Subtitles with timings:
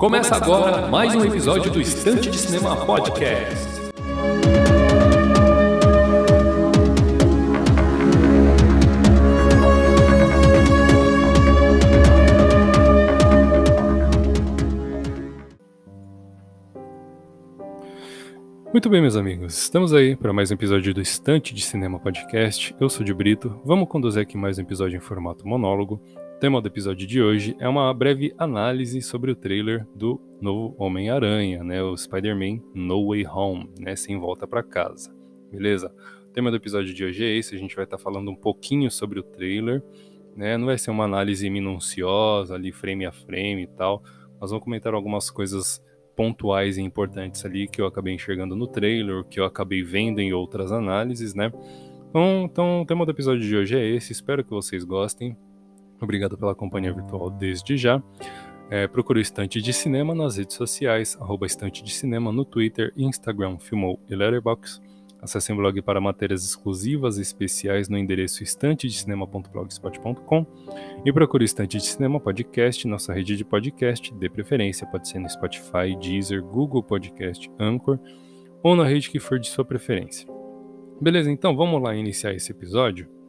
[0.00, 3.54] Começa agora mais um episódio do Estante de Cinema Podcast.
[18.72, 22.74] Muito bem, meus amigos, estamos aí para mais um episódio do Estante de Cinema Podcast.
[22.80, 26.00] Eu sou de Brito, vamos conduzir aqui mais um episódio em formato monólogo.
[26.40, 31.62] Tema do episódio de hoje é uma breve análise sobre o trailer do novo Homem-Aranha,
[31.62, 35.14] né, o Spider-Man No Way Home, né, sem volta para casa.
[35.52, 35.94] Beleza?
[36.24, 38.34] O tema do episódio de hoje é esse, a gente vai estar tá falando um
[38.34, 39.82] pouquinho sobre o trailer,
[40.34, 40.56] né?
[40.56, 44.02] Não vai ser uma análise minuciosa ali frame a frame e tal.
[44.40, 45.84] Nós vamos comentar algumas coisas
[46.16, 50.32] pontuais e importantes ali que eu acabei enxergando no trailer, que eu acabei vendo em
[50.32, 51.52] outras análises, né?
[52.08, 55.36] Então, então o tema do episódio de hoje é esse, espero que vocês gostem.
[56.00, 58.02] Obrigado pela companhia virtual desde já.
[58.70, 62.92] É, procure o Estante de Cinema nas redes sociais, arroba Estante de Cinema no Twitter,
[62.96, 64.80] Instagram, Filmou e Letterboxd.
[65.20, 70.46] Acesse o blog para matérias exclusivas e especiais no endereço estantedecinema.blogspot.com
[71.04, 75.18] e procure o Estante de Cinema Podcast, nossa rede de podcast, de preferência, pode ser
[75.18, 77.98] no Spotify, Deezer, Google Podcast, Anchor
[78.62, 80.26] ou na rede que for de sua preferência.
[81.00, 83.19] Beleza, então vamos lá iniciar esse episódio.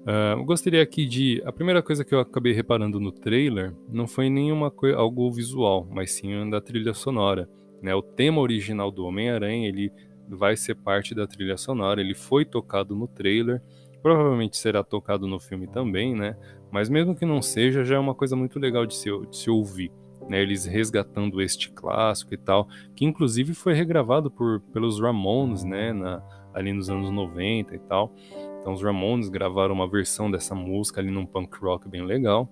[0.00, 1.42] Uh, gostaria aqui de.
[1.44, 5.86] A primeira coisa que eu acabei reparando no trailer não foi nenhuma coisa, algo visual,
[5.90, 7.48] mas sim da trilha sonora.
[7.82, 7.94] Né?
[7.94, 9.92] O tema original do Homem-Aranha ele
[10.28, 12.00] vai ser parte da trilha sonora.
[12.00, 13.62] Ele foi tocado no trailer,
[14.02, 16.34] provavelmente será tocado no filme também, né?
[16.70, 19.50] Mas mesmo que não seja, já é uma coisa muito legal de se, de se
[19.50, 19.92] ouvir.
[20.28, 25.92] Né, eles resgatando este clássico e tal, que inclusive foi regravado por, pelos Ramones, né,
[25.92, 26.22] na,
[26.54, 28.14] ali nos anos 90 e tal.
[28.60, 32.48] Então os Ramones gravaram uma versão dessa música ali num punk rock bem legal.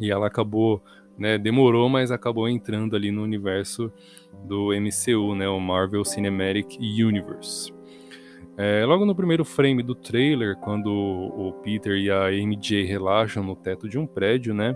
[0.00, 0.82] E ela acabou
[1.20, 3.92] né, demorou, mas acabou entrando ali no universo
[4.44, 7.70] do MCU, né, o Marvel Cinematic Universe.
[8.56, 13.54] É, logo no primeiro frame do trailer, quando o Peter e a MJ relaxam no
[13.54, 14.74] teto de um prédio, né,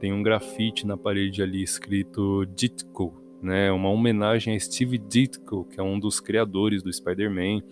[0.00, 5.78] tem um grafite na parede ali escrito Ditko, né, uma homenagem a Steve Ditko, que
[5.78, 7.62] é um dos criadores do Spider-Man,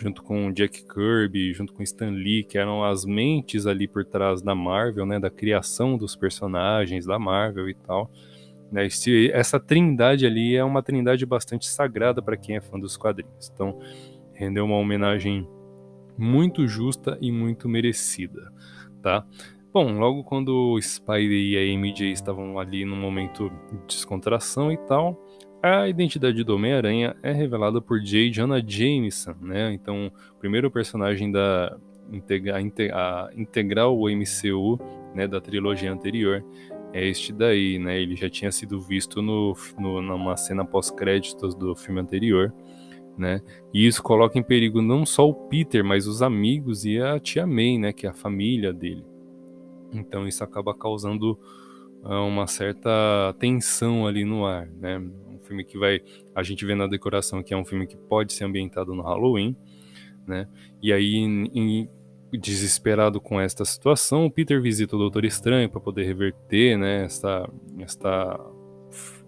[0.00, 4.40] junto com Jack Kirby, junto com Stan Lee, que eram as mentes ali por trás
[4.40, 8.10] da Marvel, né, da criação dos personagens da Marvel e tal.
[8.72, 8.88] Né,
[9.32, 13.50] essa trindade ali é uma trindade bastante sagrada para quem é fã dos quadrinhos.
[13.52, 13.78] Então,
[14.32, 15.46] rendeu uma homenagem
[16.16, 18.50] muito justa e muito merecida,
[19.02, 19.26] tá?
[19.72, 24.78] Bom, logo quando o Spider e a MJ estavam ali no momento de descontração e
[24.78, 25.16] tal,
[25.62, 28.30] a identidade do Homem-Aranha é revelada por J.
[28.30, 29.72] Jonah Jameson, né?
[29.72, 31.76] Então, o primeiro personagem da
[32.52, 34.80] a integrar o MCU,
[35.14, 36.44] né, da trilogia anterior,
[36.92, 38.00] é este daí, né?
[38.00, 42.52] Ele já tinha sido visto no, no numa cena pós-créditos do filme anterior,
[43.16, 43.40] né?
[43.72, 47.46] E isso coloca em perigo não só o Peter, mas os amigos e a tia
[47.46, 49.04] May, né, que é a família dele.
[49.92, 51.38] Então isso acaba causando
[52.02, 55.00] uh, uma certa tensão ali no ar, né?
[55.50, 56.00] Filme que vai.
[56.34, 59.56] A gente vê na decoração que é um filme que pode ser ambientado no Halloween,
[60.26, 60.48] né?
[60.80, 61.88] E aí, em,
[62.32, 67.04] desesperado com esta situação, o Peter visita o Doutor Estranho para poder reverter, né?
[67.04, 68.40] Esta, esta,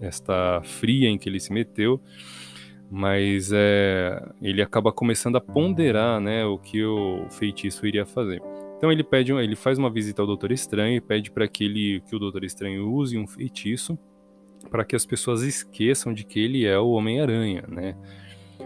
[0.01, 2.01] esta fria em que ele se meteu.
[2.95, 8.43] Mas é, ele acaba começando a ponderar, né, o que o feitiço iria fazer.
[8.77, 12.15] Então ele pede, ele faz uma visita ao Doutor Estranho e pede para que que
[12.15, 13.99] o Doutor Estranho use um feitiço
[14.71, 17.97] para que as pessoas esqueçam de que ele é o Homem-Aranha, né?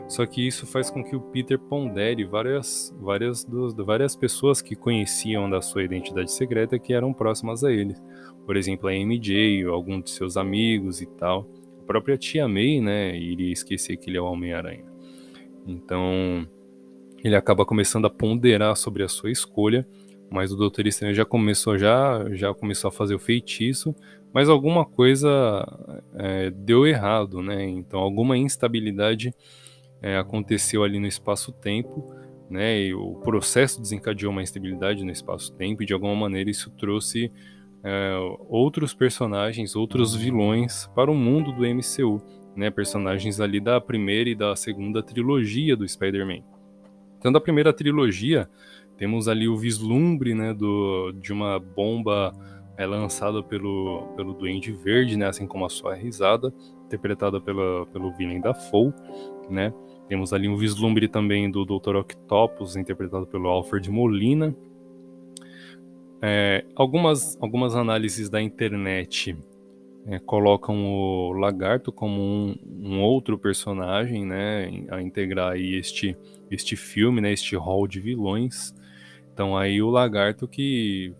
[0.08, 4.76] Só que isso faz com que o Peter pondere várias, várias, dos, várias pessoas que
[4.76, 7.94] conheciam da sua identidade secreta que eram próximas a ele.
[8.44, 11.48] Por exemplo, a MJ, ou algum de seus amigos e tal.
[11.82, 14.84] A própria tia May, né, iria esquecer que ele é o Homem-Aranha.
[15.66, 16.46] Então,
[17.24, 19.86] ele acaba começando a ponderar sobre a sua escolha,
[20.30, 23.94] mas o Doutor Estranho já começou já, já começou a fazer o feitiço
[24.36, 25.66] mas alguma coisa
[26.14, 27.66] é, deu errado, né?
[27.66, 29.34] Então alguma instabilidade
[30.02, 32.14] é, aconteceu ali no espaço-tempo,
[32.50, 32.78] né?
[32.82, 37.32] E o processo desencadeou uma instabilidade no espaço-tempo e de alguma maneira isso trouxe
[37.82, 38.14] é,
[38.46, 42.20] outros personagens, outros vilões para o mundo do MCU,
[42.54, 42.70] né?
[42.70, 46.42] Personagens ali da primeira e da segunda trilogia do Spider-Man.
[47.18, 48.50] Então da primeira trilogia
[48.96, 50.54] temos ali o vislumbre, né?
[50.54, 52.32] Do, de uma bomba
[52.76, 56.52] é lançada pelo, pelo Duende Verde, né, assim como a sua risada,
[56.84, 58.92] interpretada pela, pelo Willem Dafoe,
[59.48, 59.72] né.
[60.08, 61.96] Temos ali um vislumbre também do Dr.
[61.96, 64.54] Octopus, interpretado pelo Alfred Molina.
[66.22, 69.36] É, algumas, algumas análises da internet
[70.06, 76.16] é, colocam o Lagarto como um, um, outro personagem, né, a integrar aí este,
[76.48, 78.72] este filme, né, este hall de vilões.
[79.36, 81.14] Então aí o Lagarto que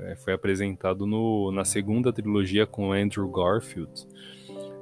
[0.00, 3.92] é, foi apresentado no, na segunda trilogia com Andrew Garfield.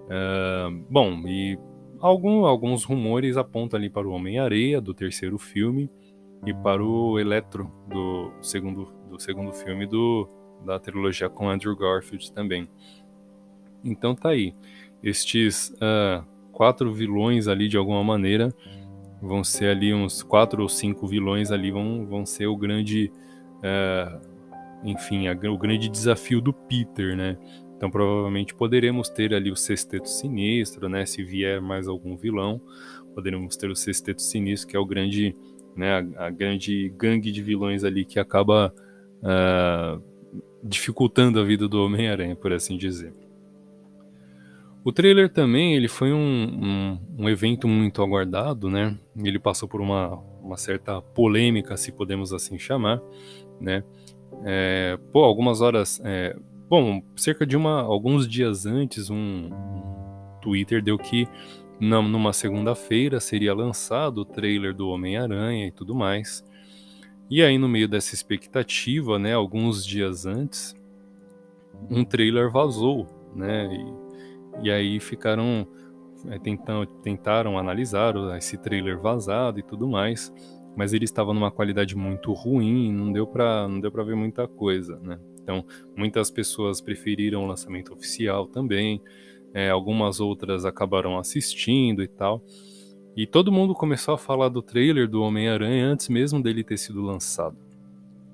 [0.07, 1.59] Uh, bom, e
[2.01, 5.91] algum, alguns rumores apontam ali para o Homem-Areia do terceiro filme
[6.47, 10.27] e para o Eletro do segundo, do segundo filme do,
[10.65, 12.67] da trilogia com Andrew Garfield também.
[13.85, 14.55] Então tá aí.
[15.03, 18.49] Estes uh, quatro vilões ali, de alguma maneira,
[19.21, 23.13] vão ser ali uns quatro ou cinco vilões ali, vão, vão ser o grande.
[23.59, 24.31] Uh,
[24.83, 27.37] enfim, a, o grande desafio do Peter, né?
[27.77, 31.05] Então provavelmente poderemos ter ali o Sexteto Sinistro, né?
[31.07, 32.61] Se vier mais algum vilão,
[33.15, 35.37] poderemos ter o Sexteto Sinistro, que é o grande,
[35.77, 36.07] né?
[36.17, 38.73] A, a grande gangue de vilões ali que acaba
[39.23, 40.03] uh,
[40.63, 43.13] dificultando a vida do Homem-Aranha, por assim dizer.
[44.83, 48.97] O trailer também ele foi um, um, um, evento muito aguardado, né?
[49.17, 53.01] Ele passou por uma, uma certa polêmica, se podemos assim chamar,
[53.61, 53.85] né?
[54.45, 56.35] É, pô, algumas horas, é,
[56.69, 59.51] bom, cerca de uma, alguns dias antes, um,
[60.41, 61.29] Twitter deu que
[61.79, 66.43] na, numa segunda-feira seria lançado o trailer do Homem-Aranha e tudo mais.
[67.29, 69.35] E aí no meio dessa expectativa, né?
[69.35, 70.75] Alguns dias antes,
[71.91, 73.07] um trailer vazou,
[73.37, 73.69] né?
[73.73, 74.10] E,
[74.63, 75.67] e aí ficaram
[76.29, 80.33] é, tentam, tentaram analisar esse trailer vazado e tudo mais,
[80.77, 84.47] mas ele estava numa qualidade muito ruim, não deu para não deu para ver muita
[84.47, 85.19] coisa, né?
[85.43, 85.65] Então
[85.97, 89.01] muitas pessoas preferiram o lançamento oficial também,
[89.55, 92.43] é, algumas outras acabaram assistindo e tal.
[93.17, 97.03] E todo mundo começou a falar do trailer do Homem-Aranha antes mesmo dele ter sido
[97.03, 97.57] lançado.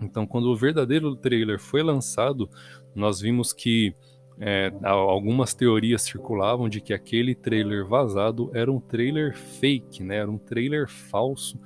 [0.01, 2.49] Então, quando o verdadeiro trailer foi lançado,
[2.95, 3.95] nós vimos que
[4.39, 10.17] é, algumas teorias circulavam de que aquele trailer vazado era um trailer fake, né?
[10.17, 11.59] Era um trailer falso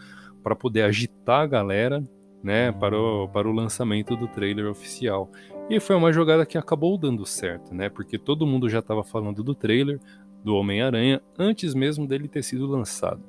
[0.42, 2.02] para poder agitar a galera,
[2.42, 2.70] né?
[2.70, 5.30] Para o, para o lançamento do trailer oficial.
[5.68, 7.88] E foi uma jogada que acabou dando certo, né?
[7.88, 9.98] Porque todo mundo já estava falando do trailer
[10.44, 13.22] do Homem-Aranha antes mesmo dele ter sido lançado.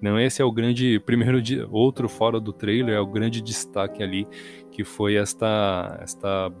[0.00, 1.40] Não, esse é o grande primeiro
[1.70, 4.26] outro fora do trailer é o grande destaque ali
[4.70, 6.52] que foi esta esta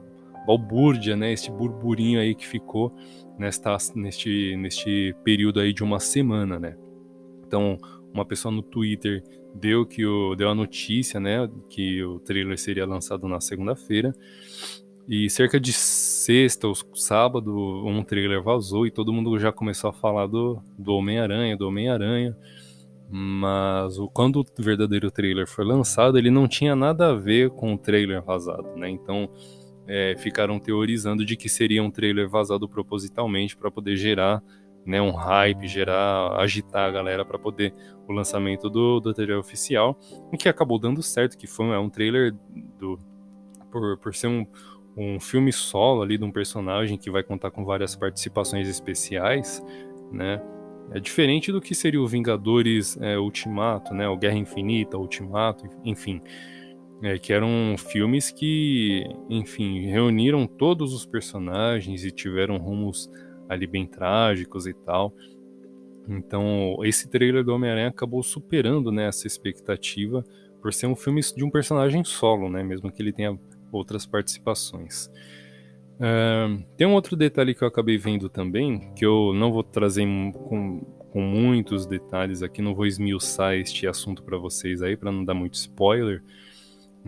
[0.46, 2.94] balbúrdia, né, esse burburinho aí que ficou
[3.38, 6.76] nesta, neste, neste período aí de uma semana, né.
[7.46, 7.76] Então,
[8.12, 9.22] uma pessoa no Twitter
[9.54, 14.14] deu que o, deu a notícia, né, que o trailer seria lançado na segunda-feira.
[15.08, 17.54] E cerca de sexta ou sábado,
[17.86, 22.36] um trailer vazou e todo mundo já começou a falar do, do Homem-Aranha, do Homem-Aranha.
[23.08, 27.74] Mas o, quando o verdadeiro trailer foi lançado, ele não tinha nada a ver com
[27.74, 28.90] o trailer vazado, né?
[28.90, 29.30] Então,
[29.86, 34.42] é, ficaram teorizando de que seria um trailer vazado propositalmente para poder gerar
[34.84, 37.74] né, um hype, gerar, agitar a galera para poder
[38.06, 39.98] o lançamento do, do trailer oficial,
[40.32, 42.32] o que acabou dando certo, que foi é um trailer
[42.78, 42.96] do
[43.70, 44.46] por, por ser um,
[44.96, 49.62] um filme solo ali de um personagem que vai contar com várias participações especiais,
[50.12, 50.40] né?
[50.92, 54.08] É diferente do que seria o Vingadores é, Ultimato, né?
[54.08, 56.22] O Guerra Infinita, Ultimato, enfim
[57.02, 63.10] é, que eram filmes que, enfim, reuniram todos os personagens e tiveram rumos
[63.48, 65.14] ali bem trágicos e tal.
[66.08, 70.24] Então, esse trailer do Homem-Aranha acabou superando né, essa expectativa
[70.62, 73.38] por ser um filme de um personagem solo, né, mesmo que ele tenha
[73.70, 75.10] outras participações.
[75.96, 80.04] Uh, tem um outro detalhe que eu acabei vendo também, que eu não vou trazer
[80.04, 85.24] com, com muitos detalhes aqui, não vou esmiuçar este assunto para vocês aí, para não
[85.24, 86.22] dar muito spoiler,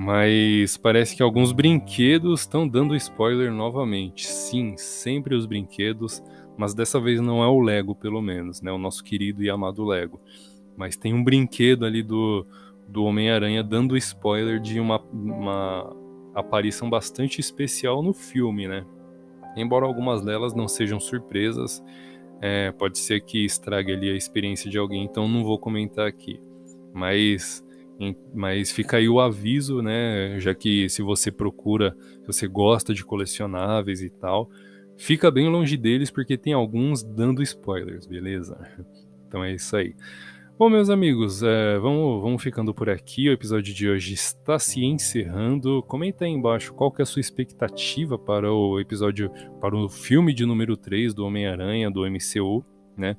[0.01, 4.29] mas parece que alguns brinquedos estão dando spoiler novamente.
[4.29, 6.23] Sim, sempre os brinquedos,
[6.57, 8.71] mas dessa vez não é o Lego, pelo menos, né?
[8.71, 10.21] O nosso querido e amado Lego.
[10.77, 12.47] Mas tem um brinquedo ali do,
[12.87, 15.93] do Homem-Aranha dando spoiler de uma, uma
[16.33, 18.87] aparição bastante especial no filme, né?
[19.57, 21.83] Embora algumas delas não sejam surpresas,
[22.41, 26.41] é, pode ser que estrague ali a experiência de alguém, então não vou comentar aqui.
[26.95, 27.67] Mas
[28.35, 30.39] mas fica aí o aviso, né?
[30.39, 34.49] Já que se você procura, se você gosta de colecionáveis e tal,
[34.97, 38.59] fica bem longe deles porque tem alguns dando spoilers, beleza?
[39.29, 39.95] Então é isso aí.
[40.59, 43.29] Bom, meus amigos, é, vamos, vamos ficando por aqui.
[43.29, 45.83] O episódio de hoje está se encerrando.
[45.83, 50.33] Comenta aí embaixo qual que é a sua expectativa para o episódio, para o filme
[50.33, 52.65] de número 3 do Homem-Aranha, do MCU,
[52.97, 53.17] né?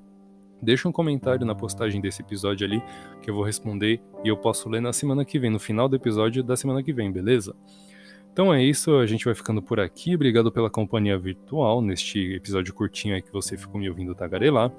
[0.61, 2.81] Deixa um comentário na postagem desse episódio ali
[3.21, 5.95] que eu vou responder e eu posso ler na semana que vem, no final do
[5.95, 7.55] episódio da semana que vem, beleza?
[8.31, 10.15] Então é isso, a gente vai ficando por aqui.
[10.15, 14.71] Obrigado pela companhia virtual neste episódio curtinho aí que você ficou me ouvindo tagarelar.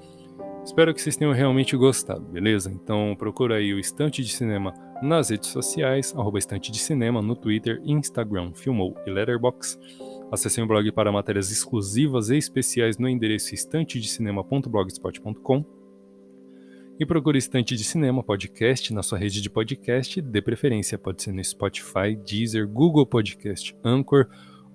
[0.64, 2.70] Espero que vocês tenham realmente gostado, beleza?
[2.70, 4.72] Então procura aí o Estante de Cinema
[5.02, 9.78] nas redes sociais, arroba Estante de Cinema no Twitter, Instagram, Filmou e Letterboxd.
[10.30, 15.80] Acessem o blog para matérias exclusivas e especiais no endereço estantedecinema.blogspot.com
[17.00, 21.32] e procure Estante de Cinema Podcast na sua rede de podcast, de preferência pode ser
[21.32, 24.28] no Spotify, Deezer, Google Podcast, Anchor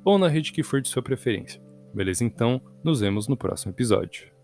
[0.04, 1.62] ou na rede que for de sua preferência.
[1.94, 2.26] Beleza?
[2.26, 4.35] Então, nos vemos no próximo episódio.